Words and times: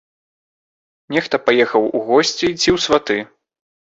Нехта 1.15 1.39
паехаў 1.49 1.83
у 1.99 2.03
госці 2.07 2.47
ці 2.61 2.69
ў 2.75 2.83
сваты. 2.87 3.17